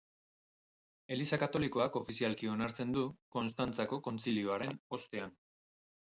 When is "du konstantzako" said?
2.95-3.99